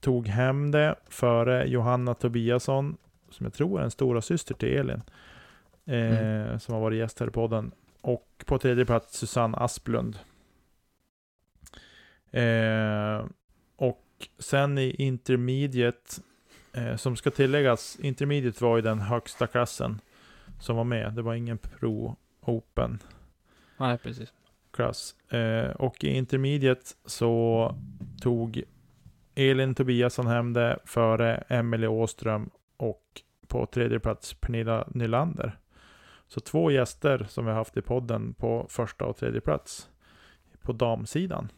[0.01, 2.97] tog hem det före Johanna Tobiasson,
[3.31, 5.03] som jag tror är en stora syster till Elin.
[5.85, 6.61] Eh, Mm.
[6.61, 7.73] Som har varit gäst här i podden.
[8.01, 10.19] Och på tredje plats Susanne Asplund.
[12.31, 13.25] Eh,
[13.77, 14.05] och
[14.39, 16.21] sen i Intermediate,
[16.73, 20.01] eh, som ska tilläggas, Intermediate var ju den högsta klassen
[20.61, 21.13] som var med.
[21.15, 22.99] Det var ingen Pro Open
[23.77, 24.33] Nej, precis.
[24.71, 25.15] klass.
[25.33, 27.75] Eh, och i Intermediate så
[28.21, 28.63] tog
[29.35, 33.03] Elin Tobiasson hem det före Emelie Åström och
[33.47, 35.59] på tredje plats Pernilla Nylander.
[36.29, 39.89] Så två gäster som vi har haft i podden på första och tredje plats
[40.63, 41.49] på damsidan.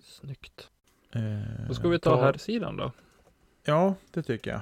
[0.00, 0.70] Snyggt.
[1.12, 2.92] Eh, Då ska vi ta här sidan då.
[3.64, 4.60] Ja, det tycker jag.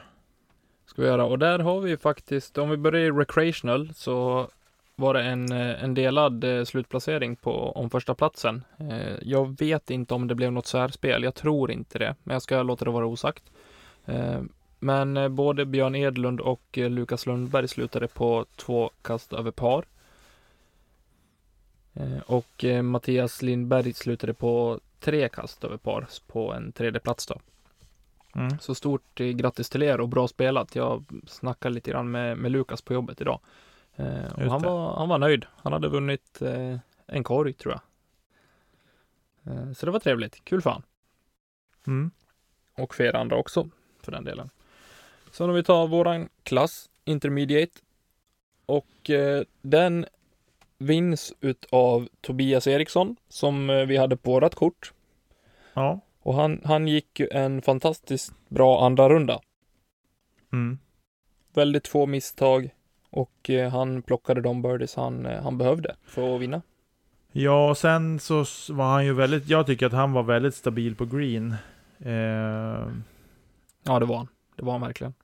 [0.86, 1.24] Ska vi göra.
[1.24, 4.48] Och där har vi faktiskt, om vi börjar i recreational så
[4.96, 8.64] var det en, eh, en delad eh, slutplacering på, om första platsen.
[8.78, 11.22] Eh, Jag vet inte om det blev något särspel.
[11.22, 13.52] Jag tror inte det, men jag ska låta det vara osagt.
[14.82, 19.84] Men eh, både Björn Edlund och eh, Lukas Lundberg slutade på två kast över par.
[21.94, 27.40] Eh, Och Mattias Lindberg slutade på tre kast över par på en tredje plats då.
[28.34, 28.58] Mm.
[28.58, 30.74] Så stort grattis till er och bra spelat.
[30.74, 33.40] Jag snackade lite grann med, med Lukas på jobbet idag.
[33.96, 35.46] Eh, och han var, han var nöjd.
[35.56, 37.82] Han hade vunnit eh, en korg tror jag.
[39.54, 40.44] Eh, så det var trevligt.
[40.44, 40.82] Kul för han.
[41.86, 42.10] Mm.
[42.78, 43.68] Och för er andra också,
[44.02, 44.50] för den delen.
[45.32, 47.72] Sen om vi tar våran klass, Intermediate.
[48.66, 50.06] Och eh, den
[50.78, 54.92] vinns utav Tobias Eriksson, som eh, vi hade på vårat kort.
[55.74, 56.00] Ja.
[56.22, 59.40] Och han, han gick ju en fantastiskt bra andra runda.
[60.52, 60.78] Mm.
[61.54, 62.70] Väldigt få misstag
[63.10, 66.62] och eh, han plockade de birdies han, eh, han behövde för att vinna.
[67.32, 70.96] Ja, och sen så var han ju väldigt, jag tycker att han var väldigt stabil
[70.96, 71.54] på green.
[71.98, 72.88] Eh,
[73.84, 74.28] Ja, det var han.
[74.56, 75.14] Det var han verkligen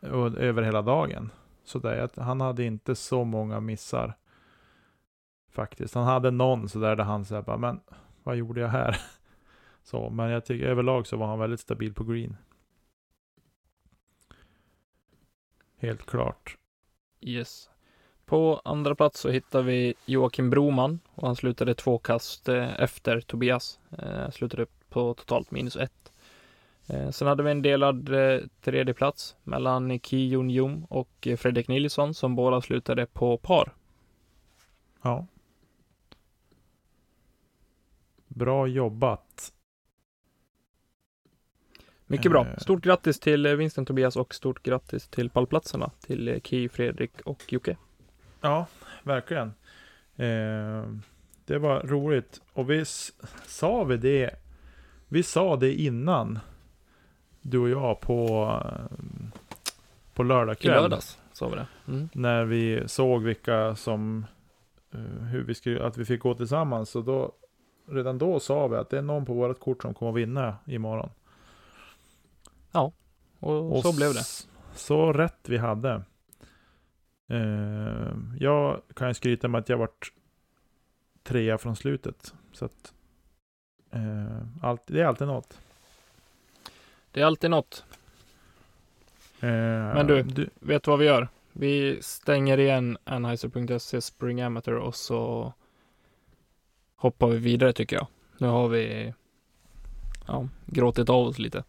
[0.00, 1.30] och, över hela dagen.
[1.64, 4.14] Så där, han hade inte så många missar.
[5.50, 5.94] Faktiskt.
[5.94, 7.80] Han hade någon sådär där han såhär bara, men
[8.22, 9.00] vad gjorde jag här?
[9.82, 12.36] Så, men jag tycker överlag så var han väldigt stabil på green.
[15.76, 16.56] Helt klart.
[17.20, 17.70] Yes.
[18.24, 23.20] På andra plats så hittar vi Joakim Broman och han slutade två kast eh, efter
[23.20, 23.80] Tobias.
[23.98, 25.92] Eh, slutade på totalt minus ett.
[26.88, 31.68] Eh, sen hade vi en delad eh, tredje plats mellan Ki Jun Jung och Fredrik
[31.68, 33.72] Nilsson som båda slutade på par.
[35.02, 35.26] Ja.
[38.26, 39.52] Bra jobbat.
[42.06, 42.46] Mycket bra.
[42.46, 42.56] Eh.
[42.58, 47.76] Stort grattis till vinsten Tobias och stort grattis till pallplatserna till Ki, Fredrik och Jocke.
[48.40, 48.66] Ja,
[49.02, 49.52] verkligen.
[50.16, 50.92] Eh,
[51.44, 52.40] det var roligt.
[52.52, 52.84] Och vi
[53.46, 54.30] sa vi det
[55.08, 56.38] Vi sa det innan.
[57.42, 58.52] Du och jag på,
[60.14, 60.82] på lördag I kväll.
[60.82, 61.66] lördags sa vi det.
[61.88, 62.08] Mm.
[62.12, 64.26] När vi såg vilka som,
[64.92, 66.90] eh, hur vi skulle, att vi fick gå tillsammans.
[66.90, 67.32] Så då,
[67.88, 70.56] redan då sa vi att det är någon på vårt kort som kommer att vinna
[70.66, 71.10] imorgon.
[73.38, 74.24] Och, Och så blev det.
[74.74, 76.02] Så rätt vi hade.
[77.28, 80.12] Eh, jag kan skryta med att jag vart
[81.22, 82.34] trea från slutet.
[82.52, 82.92] Så att,
[83.90, 85.58] eh, allt, det är alltid något.
[87.12, 87.84] Det är alltid något.
[89.40, 89.48] Eh,
[89.94, 91.28] Men du- Vet du vad vi gör?
[91.52, 95.52] Vi stänger igen Anheuser.se Spring Amateur och så
[96.96, 98.06] hoppar vi vidare tycker jag.
[98.38, 99.14] Nu har vi
[100.26, 101.64] ja, gråtit av oss lite.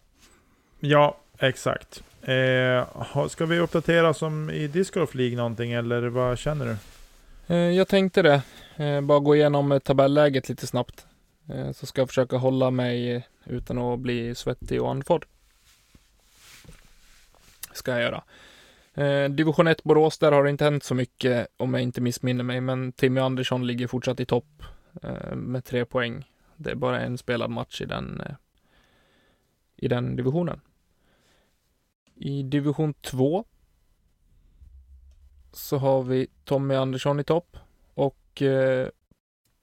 [0.80, 2.04] Ja, exakt.
[2.22, 2.88] Eh,
[3.28, 6.76] ska vi uppdatera som i Disc Golf League någonting eller vad känner du?
[7.56, 8.42] Eh, Jag tänkte det.
[8.84, 11.06] Eh, Bara gå igenom tabelläget lite snabbt.
[11.50, 15.26] Eh, så ska jag försöka hålla mig utan att bli svettig och andfådd.
[17.74, 18.24] Ska jag göra.
[18.94, 22.44] Eh, division 1 Borås, där har det inte hänt så mycket om jag inte missminner
[22.44, 24.64] mig, men Timmy Andersson ligger fortsatt i topp
[25.02, 26.32] eh, med tre poäng.
[26.56, 28.22] Det är bara en spelad match i den,
[29.76, 30.62] i den divisionen.
[32.16, 33.46] I division 2
[35.52, 37.58] så har vi Tommy Andersson i topp
[37.94, 38.42] och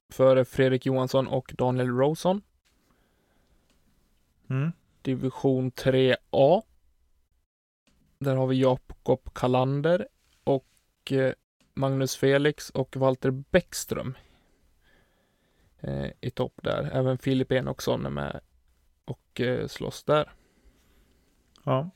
[0.08, 2.42] före Fredrik Johansson och Daniel Rosen.
[4.50, 4.72] Mm?
[5.02, 6.62] Division 3A.
[8.18, 10.08] Där har vi Jakob Kalander
[10.44, 11.32] och eh,
[11.74, 14.14] Magnus Felix och Walter Bäckström
[15.80, 16.90] eh, i topp där.
[16.92, 18.40] Även Filip Enoksson är med
[19.04, 20.32] och eh, slåss där.
[21.64, 21.90] Ja.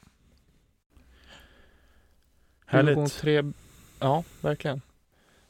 [2.70, 3.12] Division Härligt.
[3.12, 3.53] 3,
[4.01, 4.81] ja, verkligen.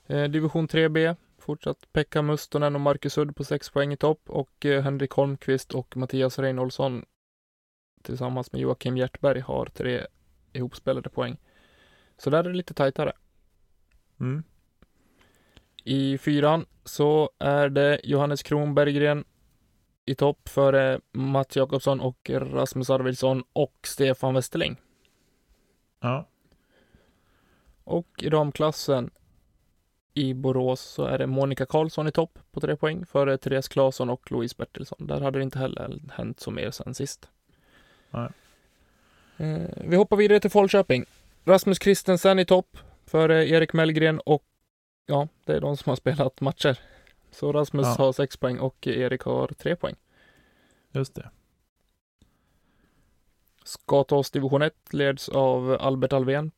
[0.07, 4.83] Division 3B, fortsatt Pekka Mustonen och Marcus Udd på 6 poäng i topp och eh,
[4.83, 7.05] Henrik Holmqvist och Mattias Reinholdsson
[8.03, 10.07] tillsammans med Joakim Hjertberg har tre
[10.53, 11.37] ihopspelade poäng.
[12.17, 13.13] Så där är det lite tajtare.
[14.21, 14.43] Mm.
[15.85, 19.25] I fyran så är det Johannes Kronberggren
[20.05, 24.77] i topp före Mats Jakobsson och Rasmus Arvidsson och Stefan Westerling.
[26.01, 26.29] Ja.
[27.85, 29.11] Och i damklassen
[30.15, 34.11] i Borås så är det Monica Karlsson i topp på tre poäng före Therese Claesson
[34.11, 35.07] och Louise Bertilsson.
[35.07, 37.29] Där hade det inte heller hänt så mer sen sist.
[38.11, 38.29] Nej.
[39.37, 41.05] Eh, vi hoppar vidare till Falköping.
[41.45, 44.45] Rasmus Christensen i topp före Erik Mellgren och
[45.07, 46.79] ja, det är de som har spelat matcher.
[47.31, 48.05] Så Rasmus Ja.
[48.05, 49.97] har sex poäng och Erik har tre poäng.
[50.93, 51.31] Just det.
[53.65, 56.51] Skatås division 1 leds av Albert Alvén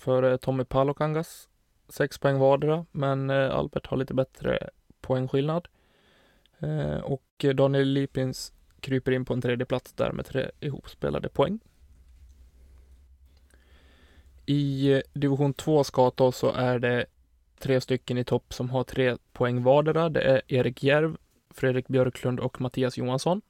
[0.00, 1.48] före Tommy Palokangas.
[1.88, 5.68] Sex poäng vardera, men eh, Albert har lite bättre poängskillnad.
[6.58, 11.60] Eh, Och Daniel Lipins kryper in på en tredje plats där med tre ihopspelade poäng.
[14.46, 17.06] I eh, division 2 Skata så är det
[17.58, 20.08] tre stycken i topp som har tre poäng vardera.
[20.08, 21.16] Det är Erik Järv,
[21.50, 23.42] Fredrik Björklund och Mattias Johansson.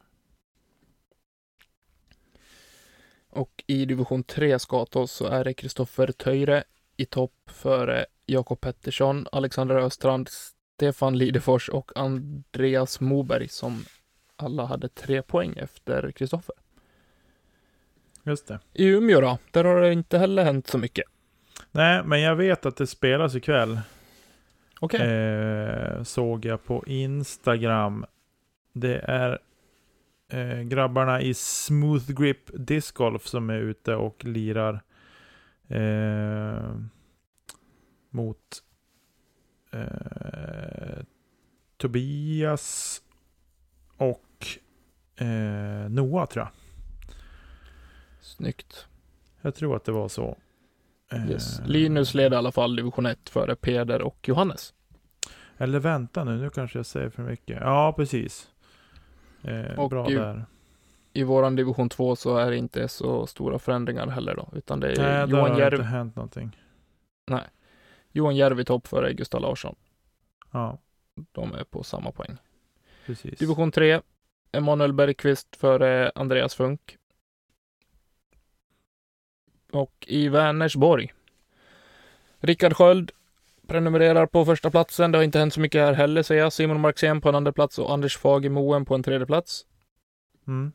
[3.28, 6.64] Och i division 3 Skatås så är det Kristoffer Töjre
[7.02, 13.84] i topp före Jakob Pettersson, Alexander Östrand, Stefan Lidefors och Andreas Moberg som
[14.36, 16.54] alla hade tre poäng efter Kristoffer.
[18.24, 18.58] Just det.
[18.72, 19.38] I Umeå då?
[19.50, 21.04] Där har det inte heller hänt så mycket.
[21.70, 23.80] Nej, men jag vet att det spelas ikväll.
[24.80, 25.00] Okej.
[25.00, 28.06] Eh, såg jag på Instagram.
[28.72, 29.38] Det är
[30.28, 34.82] eh, grabbarna i Smooth Grip Disc Golf som är ute och lirar
[35.72, 36.74] eh,
[38.10, 38.62] mot
[39.70, 41.02] eh,
[41.76, 43.02] Tobias
[43.96, 44.46] och
[45.16, 46.50] eh, Noah tror jag.
[48.20, 48.86] Snyggt.
[49.40, 50.36] Jag tror att det var så.
[51.12, 51.60] Eh, Yes.
[51.66, 54.74] Linus leder i alla fall division 1 före Peder och Johannes.
[55.58, 57.58] Eller vänta nu, nu kanske jag säger för mycket.
[57.60, 58.50] Ja, precis.
[59.42, 60.44] Eh, bra ju- där.
[61.12, 64.92] I våran division 2 så är det inte så stora förändringar heller då, utan det
[64.92, 66.58] är Nej, Johan det inte hänt någonting.
[68.12, 69.74] Johan Järv i topp före Gustav Larsson.
[70.50, 70.78] Ja,
[71.32, 72.36] De är på samma poäng.
[73.06, 73.38] precis.
[73.38, 74.00] Division 3,
[74.52, 76.96] Emanuel Bergqvist före Andreas Funk.
[79.72, 81.12] Och i Vänersborg,
[82.38, 83.12] Rickard Sköld
[83.66, 85.12] prenumererar på första platsen.
[85.12, 86.52] Det har inte hänt så mycket här heller säger jag.
[86.52, 89.66] Simon Marxén på en andra plats och Anders Fagermoen på en tredje plats.
[90.46, 90.72] Mm.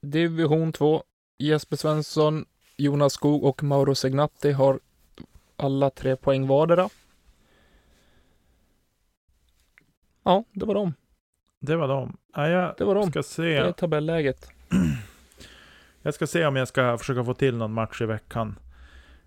[0.00, 1.02] Division 2,
[1.38, 2.44] Jesper Svensson,
[2.76, 4.80] Jonas Skog och Mauro Segnatti har
[5.56, 6.88] alla tre poäng vardera.
[10.22, 10.94] Ja, det var dem.
[11.60, 12.16] Det var dem.
[12.34, 13.10] Ja, jag Det var dem.
[13.10, 13.54] ska Det se.
[13.56, 14.50] är tabelläget.
[16.02, 18.58] Jag ska se om jag ska försöka få till någon match i veckan.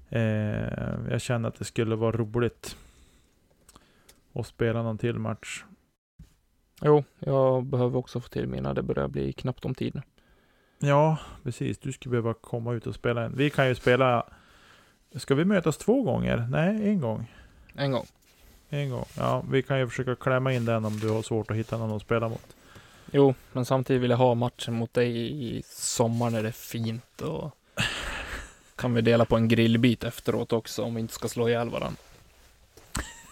[0.10, 0.22] Eh,
[1.10, 2.78] jag känner att det skulle vara roligt.
[4.34, 5.64] att spela någon till match.
[6.82, 8.74] Jo, jag behöver också få till mina.
[8.74, 10.02] Det börjar bli knappt om tid nu.
[10.80, 11.78] Ja, precis.
[11.78, 13.36] Du skulle behöva komma ut och spela en.
[13.36, 14.26] Vi kan ju spela...
[15.16, 16.48] Ska vi mötas två gånger?
[16.52, 17.32] Nej, en gång.
[17.76, 18.06] En gång.
[18.70, 19.06] En gång.
[19.18, 21.96] Ja, vi kan ju försöka klämma in den om du har svårt att hitta någon
[21.96, 22.56] att spela mot.
[23.12, 27.22] Jo, men samtidigt vill jag ha matchen mot dig i sommar när det är fint
[27.22, 27.56] och
[28.76, 32.02] kan vi dela på en grillbit efteråt också om vi inte ska slå ihjäl varandra.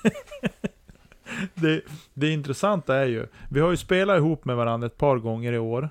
[1.53, 1.81] Det,
[2.13, 5.57] det intressanta är ju, vi har ju spelat ihop med varandra ett par gånger i
[5.57, 5.89] år.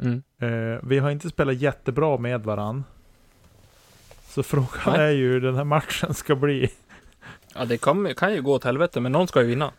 [0.00, 0.22] Mm.
[0.38, 2.84] Eh, vi har inte spelat jättebra med varandra.
[4.22, 5.00] Så frågan Nej.
[5.00, 6.70] är ju hur den här matchen ska bli.
[7.54, 9.72] Ja, det kan, kan ju gå åt helvete, men någon ska ju vinna.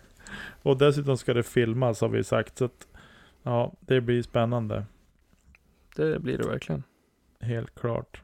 [0.62, 2.58] Och dessutom ska det filmas har vi sagt.
[2.58, 2.88] Så att,
[3.44, 4.86] ja, det blir spännande.
[5.96, 6.84] Det blir det verkligen.
[7.40, 8.22] Helt klart.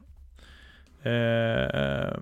[1.02, 2.18] Eh,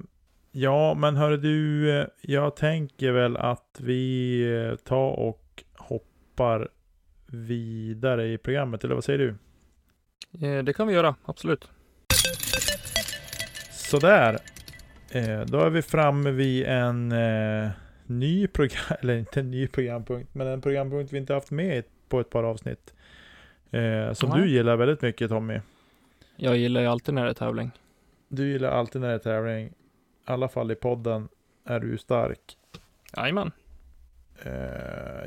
[0.52, 6.68] ja, men hör du, eh, jag tänker väl att vi eh, tar och hoppar
[7.26, 9.34] vidare i programmet, eller vad säger du?
[10.40, 11.68] Eh, Det kan vi göra, absolut.
[13.70, 14.38] Sådär.
[15.10, 17.70] Eh, då är vi framme vid en eh,
[18.06, 22.20] ny program, eller inte en ny programpunkt, men en programpunkt vi inte haft med på
[22.20, 22.92] ett par avsnitt.
[24.12, 24.40] Som Nej.
[24.40, 25.60] du gillar väldigt mycket Tommy.
[26.36, 27.70] Jag gillar ju alltid när det är tävling.
[28.28, 29.66] Du gillar alltid när det är tävling.
[29.66, 29.72] I
[30.24, 31.28] alla fall i podden
[31.64, 32.56] är du stark.
[33.16, 33.52] Jajamän.
[34.42, 34.52] Eh,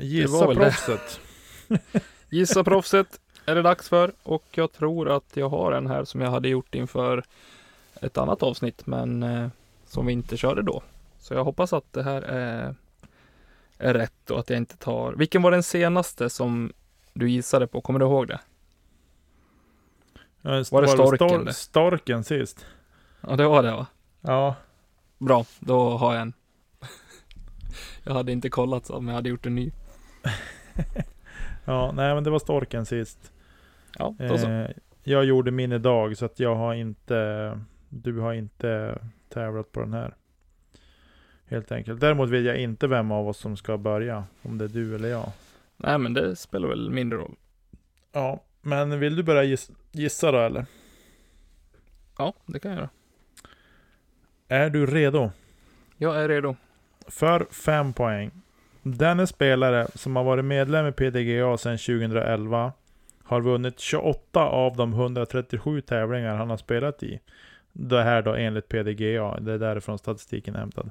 [0.00, 1.20] gissa proffset.
[2.30, 3.20] Gissa proffset
[3.50, 6.48] är det dags för och jag tror att jag har en här som jag hade
[6.48, 7.24] gjort inför
[8.02, 9.48] ett annat avsnitt men eh,
[9.86, 10.82] som vi inte körde då.
[11.18, 12.74] Så jag hoppas att det här är,
[13.78, 15.12] är rätt och att jag inte tar.
[15.12, 16.72] Vilken var den senaste som
[17.12, 17.80] du gissade på?
[17.80, 18.40] Kommer du ihåg det?
[20.42, 22.66] Eh, Var det storken stor- storken sist?
[23.20, 23.86] Ja, det var det va?
[24.20, 24.54] Ja.
[25.18, 26.32] Bra, då har jag en.
[28.04, 29.70] jag hade inte kollat så, men jag hade gjort en ny.
[31.64, 33.32] ja, nej men det var storken sist.
[33.98, 34.50] Ja, då så.
[34.50, 34.70] Eh,
[35.02, 38.98] jag gjorde min idag så att jag har inte, du har inte
[39.28, 40.14] tävlat på den här.
[41.46, 42.00] Helt enkelt.
[42.00, 44.24] Däremot vet jag inte vem av oss som ska börja.
[44.42, 45.32] Om det är du eller jag.
[45.76, 47.34] Nej, men det spelar väl mindre roll.
[48.12, 50.66] Ja, men vill du börja giss, gissa då eller?
[52.18, 52.90] Ja, det kan jag göra.
[54.48, 55.30] Är du redo?
[55.96, 56.56] Jag är redo.
[57.06, 58.30] För fem poäng.
[58.82, 62.72] Denne spelare som har varit medlem i PDGA sedan 2011
[63.30, 67.20] har vunnit 28 av de 137 tävlingar han har spelat i.
[67.72, 69.40] Det här då enligt PDGA.
[69.40, 70.90] Det är därifrån statistiken är hämtad.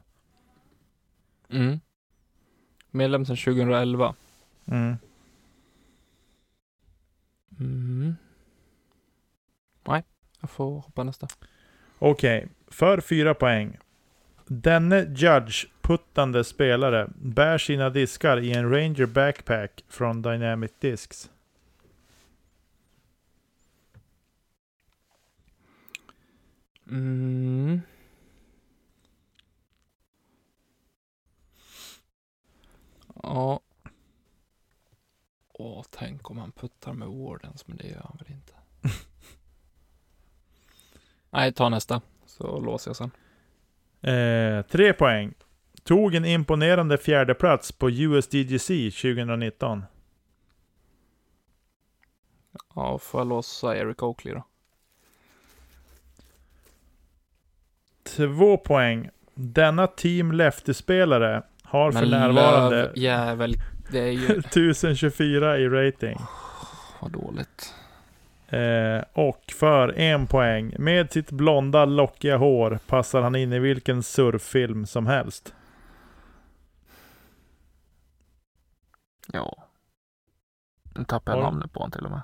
[1.50, 1.80] Mm.
[2.92, 4.16] Medlem sedan 2011.
[4.66, 4.96] Mm.
[7.60, 8.16] Mm.
[9.88, 10.04] Nej,
[10.40, 11.28] jag får hoppa nästa.
[12.00, 13.78] Okej, för fyra poäng.
[14.46, 21.30] Denne Judge-puttande spelare bär sina diskar i en Ranger Backpack från Dynamic Discs.
[26.90, 27.82] Mm.
[33.24, 33.60] Ja.
[35.54, 38.54] Åh, tänk om han puttar med Wardens, men det gör han väl inte.
[41.30, 43.12] Nej, ta nästa, så låser jag sen.
[44.14, 45.34] Eh, tre poäng.
[45.84, 49.84] Tog en imponerande fjärde plats på USDGC 2019.
[52.76, 54.44] Ja, får jag låsa Eric Oakley då?
[58.16, 59.10] Två poäng.
[59.34, 63.56] Denna Team Lefty-spelare har för närvarande jävel,
[63.92, 64.26] det är ju...
[64.40, 66.18] 1024 i rating.
[67.00, 67.76] Vad dåligt.
[68.48, 70.74] Eh, och för en poäng.
[70.80, 75.54] Med sitt blonda lockiga hår passar han in i vilken surffilm som helst.
[79.28, 79.64] Ja.
[80.96, 82.22] Nu tappar jag namnet på honom till och med.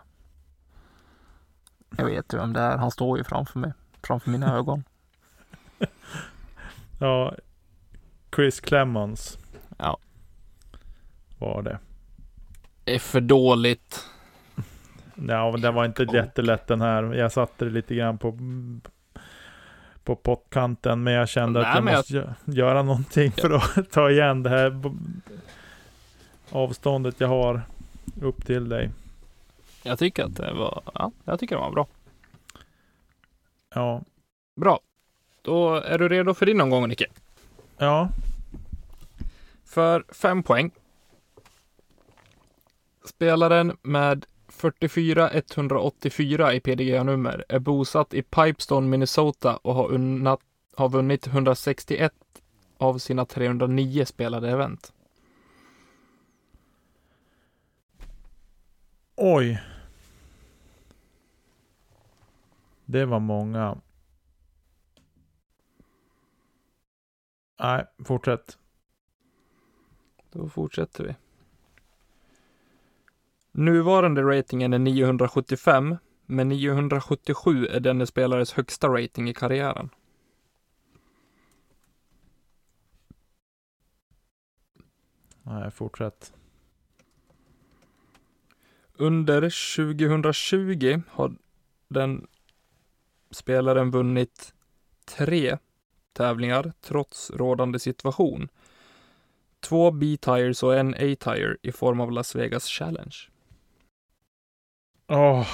[1.97, 2.77] Jag vet ju vem det är.
[2.77, 3.73] Han står ju framför mig.
[4.03, 4.83] Framför mina ögon.
[6.99, 7.35] Ja,
[8.35, 9.37] Chris Clemons
[9.77, 9.97] Ja.
[11.39, 11.79] var det.
[12.83, 14.05] Det är för dåligt.
[15.27, 17.03] Ja, men den var inte jättelätt den här.
[17.13, 18.37] Jag satte det lite grann på
[20.03, 23.91] på pottkanten, men jag kände Nej, att jag jag- måste gö- göra någonting för att
[23.91, 24.81] ta igen det här
[26.51, 27.61] avståndet jag har
[28.21, 28.89] upp till dig.
[29.83, 31.87] Jag tycker att det var, ja, jag tycker det var bra.
[33.75, 34.01] Ja,
[34.61, 34.79] Bra.
[35.45, 37.05] Då är du redo för din omgång, Nicke.
[37.77, 38.09] ja,
[39.65, 40.71] För fem poäng.
[43.05, 50.39] Spelaren med 44 184 i PDGA-nummer är bosatt i Pipestone, Minnesota och har, unnat,
[50.75, 52.13] har vunnit 161
[52.77, 54.93] av sina 309 spelade event.
[59.15, 59.61] Oj.
[62.85, 63.77] Det var många.
[67.59, 68.57] Nej, fortsätt.
[70.31, 71.15] Då fortsätter vi.
[73.51, 79.89] Nuvarande ratingen är 975, men 977 är denne spelares högsta rating i karriären.
[85.43, 86.33] Nej, fortsätt.
[88.93, 89.41] Under
[89.75, 91.35] 2020 har
[91.87, 92.27] den
[93.31, 94.53] spelaren vunnit
[95.05, 95.57] tre
[96.15, 98.49] tävlingar trots rådande situation.
[99.59, 103.15] Två B-tires och en A-tire i form av Las Vegas Challenge.
[105.07, 105.47] Åh.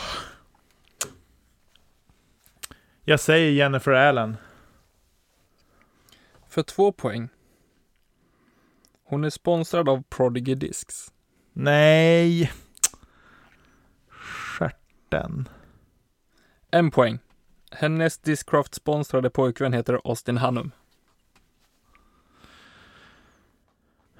[3.03, 4.37] Jag säger Jennifer Allen.
[6.47, 7.29] För två poäng.
[9.03, 11.13] Hon är sponsrad av Prodigy Discs.
[11.53, 12.51] Nej.
[14.09, 15.49] Stjärten.
[16.71, 17.19] En poäng.
[17.71, 20.71] Hennes Discraft-sponsrade pojkvän heter Austin Hannum.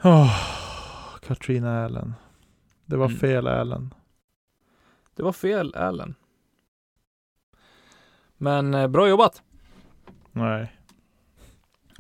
[0.04, 0.38] Åh,
[1.28, 2.14] Katrina Allen.
[2.86, 3.20] Det var Mm.
[3.20, 3.94] fel Allen.
[5.16, 6.16] Det var fel, Allen.
[8.38, 9.42] Men eh, bra jobbat!
[10.32, 10.76] Nej.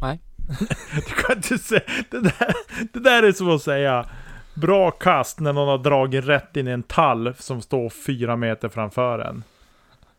[0.01, 0.21] Nej.
[0.95, 1.81] du kan inte säga...
[2.11, 2.53] Det där,
[2.93, 4.09] det där är som att säga
[4.55, 8.69] bra kast när någon har dragit rätt in i en tall som står fyra meter
[8.69, 9.43] framför en.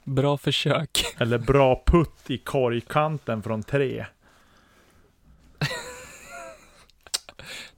[0.05, 1.05] Bra försök.
[1.19, 4.07] Eller bra putt i korgkanten från tre.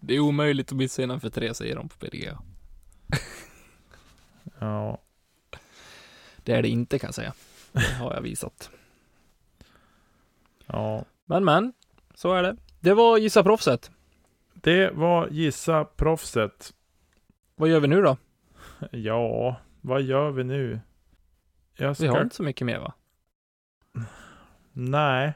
[0.01, 2.43] Det är omöjligt att missa innanför tre, säger de på PDGA.
[4.59, 4.99] Ja.
[6.37, 7.35] Det är det inte kan jag säga.
[7.73, 8.71] Det har jag visat.
[10.67, 11.05] ja.
[11.25, 11.73] Men men,
[12.15, 12.57] så är det.
[12.81, 13.91] Det var Gissa Proffset.
[14.55, 16.75] Det var Gissa Proffset.
[17.57, 18.17] Vad gör vi nu då?
[18.91, 20.81] Ja, vad gör vi nu?
[21.77, 22.11] Jag Vi ska...
[22.13, 22.95] har inte så mycket mer va?
[24.73, 25.27] Nej.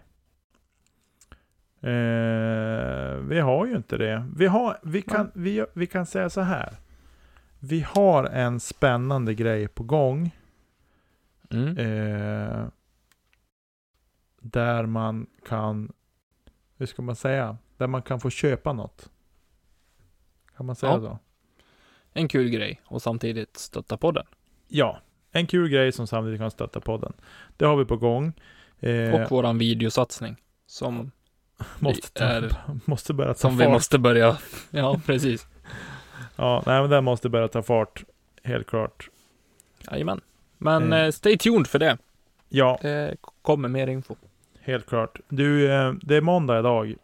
[1.80, 4.26] Eh, vi har ju inte det.
[4.36, 6.76] Vi, har, vi, kan, vi, vi kan säga så här.
[7.58, 10.36] Vi har en spännande grej på gång.
[11.50, 11.78] Mm.
[11.78, 12.66] Eh,
[14.40, 15.92] där man kan,
[16.76, 17.58] hur ska man säga?
[17.76, 19.10] Där man kan få köpa något.
[20.56, 21.00] Kan man säga Ja.
[21.00, 21.18] så?
[22.12, 24.26] En kul grej och samtidigt stötta podden.
[24.68, 24.98] Ja,
[25.32, 27.12] en kul grej som samtidigt kan stötta podden.
[27.56, 28.32] Det har vi på gång.
[28.80, 30.36] Eh, Och våran videosatsning.
[30.66, 31.10] Som,
[31.78, 32.54] måste, är-
[32.84, 33.72] måste börja ta som vi fart.
[33.72, 34.36] måste börja.
[34.70, 35.46] Ja, precis.
[36.36, 38.04] Ja, nej men den måste börja ta fart.
[38.42, 39.10] Helt klart.
[39.90, 40.20] Jajamän.
[40.58, 40.98] Men Eh.
[41.04, 41.98] eh, stay tuned för det.
[42.48, 44.14] Ja, Det kommer mer info.
[44.60, 45.20] helt klart.
[45.28, 46.94] Du, eh, det är måndag idag.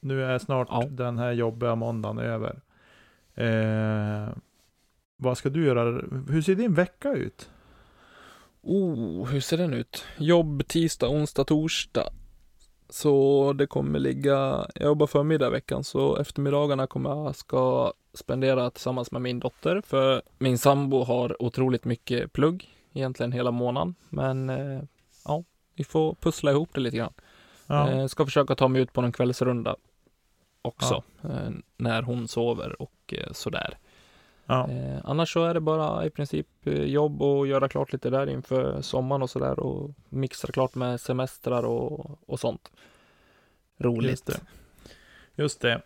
[0.00, 0.84] Nu är snart Ja.
[0.90, 2.60] den här jobbiga måndagen över.
[3.34, 4.28] Eh,
[5.22, 6.02] vad ska du göra?
[6.28, 7.50] Hur ser din vecka ut?
[8.62, 10.04] Oh, hur ser den ut?
[10.16, 12.08] Jobb tisdag, onsdag, torsdag.
[12.88, 19.12] Så det kommer ligga, jag jobbar förmiddag veckan så eftermiddagarna kommer jag ska spendera tillsammans
[19.12, 23.94] med min dotter för min sambo har otroligt mycket plugg egentligen hela månaden.
[24.08, 24.82] Men eh,
[25.24, 25.44] ja,
[25.74, 27.12] vi får pussla ihop det lite grann.
[27.66, 29.76] Ja, Eh, ska försöka ta mig ut på någon kvällsrunda
[30.62, 33.78] också eh, när hon sover och sådär.
[34.46, 38.10] Ja, Eh, annars så är det bara i princip eh, jobb och göra klart lite
[38.10, 42.72] där inför sommaren och sådär och mixa klart med semestrar och, och sånt.
[43.78, 44.10] Roligt.
[44.10, 44.40] just det.
[45.34, 45.82] Just det.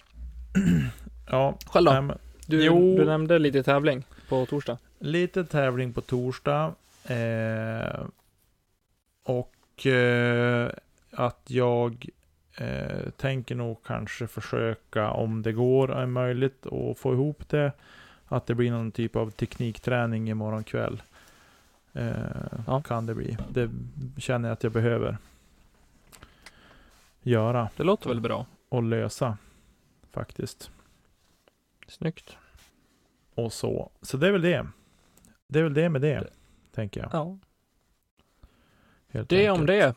[1.30, 2.02] ja, Själv då?
[2.02, 2.96] men Du, Jo.
[2.98, 4.78] du nämnde lite tävling på torsdag.
[4.98, 6.74] lite tävling på torsdag.
[7.04, 8.00] Eh,
[9.24, 10.70] och eh,
[11.10, 12.06] att jag
[12.56, 17.72] eh, tänker nog kanske försöka, om det går, är möjligt, att få ihop det.
[18.28, 21.02] Att det blir någon typ av teknikträning imorgon kväll.
[21.92, 22.12] Eh,
[22.66, 22.82] Ja.
[22.82, 23.36] Kan det bli.
[23.50, 23.70] Det
[24.18, 25.18] känner jag att jag behöver
[27.22, 28.46] göra Det låter väl bra?
[28.68, 29.38] och lösa.
[30.12, 30.70] Faktiskt.
[31.88, 32.36] Snyggt.
[33.34, 33.90] Och så.
[34.02, 34.66] Så det är väl det.
[35.48, 36.20] Det är väl det med det.
[36.20, 36.30] Det-
[36.72, 37.10] Tänker jag.
[37.12, 37.38] Ja,
[39.08, 39.66] helt det om enkelt.
[39.66, 39.94] det.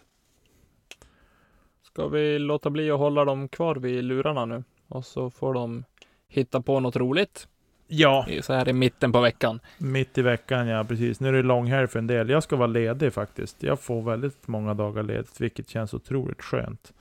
[1.81, 4.63] Ska vi låta bli att hålla dem kvar vid lurarna nu?
[4.87, 5.83] Och så får de
[6.27, 7.47] hitta på något roligt
[7.91, 9.59] Ja, så här i mitten på veckan.
[9.77, 11.19] mitt i veckan ja, precis.
[11.19, 12.29] Nu är det långhelg för en del.
[12.29, 13.63] Jag ska vara ledig faktiskt.
[13.63, 16.93] Jag får väldigt många dagar ledigt, vilket känns otroligt skönt.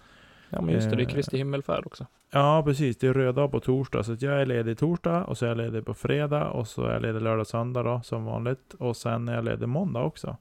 [0.50, 1.12] Ja men just det, det är Eh.
[1.12, 2.06] Kristi himmelfärd också.
[2.30, 2.96] Ja, precis.
[2.96, 5.58] Det är röd dag på torsdag, så jag är ledig torsdag och så är jag
[5.58, 8.74] ledig på fredag och så är jag ledig lördag söndag då, som vanligt.
[8.78, 10.36] Och sen är jag ledig måndag också.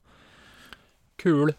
[1.16, 1.54] Kul.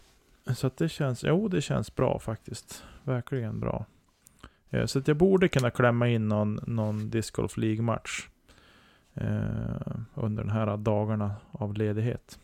[0.55, 2.83] Så att det känns, jo det känns bra faktiskt.
[3.03, 3.85] Verkligen bra.
[4.69, 8.27] Eh, Så att jag borde kunna klämma in någon, någon Disc Golf League-match.
[9.15, 12.39] Eh, under den här dagarna av ledighet,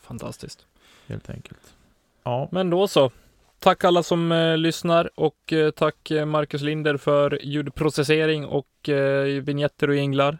[0.00, 0.66] Fantastiskt.
[1.06, 1.74] helt enkelt.
[2.22, 3.10] Ja, Men då så.
[3.58, 9.42] Tack alla som eh, lyssnar och eh, tack eh, Marcus Linder för ljudprocessering och eh,
[9.42, 10.38] vignetter och jinglar.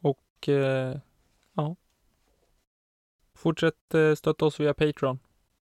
[0.00, 0.96] Och eh,
[1.54, 1.76] ja.
[3.34, 5.18] Fortsätt eh, stötta oss via Patreon.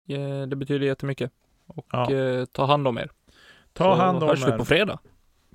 [0.08, 1.32] Eh, det betyder jättemycket.
[1.66, 2.46] Och Ja.
[2.52, 3.10] ta hand om er.
[3.72, 4.58] ta Så hand om hörs vi er.
[4.58, 4.98] på fredag.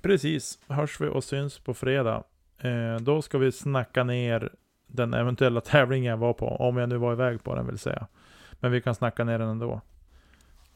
[0.01, 2.23] Precis, hörs vi och syns på fredag.
[2.59, 4.49] Eh, då ska vi snacka ner
[4.87, 8.07] den eventuella tävlingen jag var på, om jag nu var iväg på den vill säga.
[8.59, 9.81] Men vi kan snacka ner den ändå.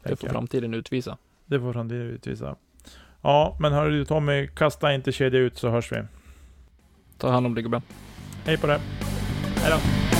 [0.02, 0.32] Det får jag.
[0.32, 1.18] framtiden utvisa.
[1.46, 2.56] Det får framtiden utvisa.
[3.22, 6.02] Ja, men hörru du Tommy, kasta inte kedja ut så hörs vi.
[7.18, 7.82] Ta hand om dig gubben.
[8.44, 8.80] Hej på det.
[9.56, 10.13] Hej då.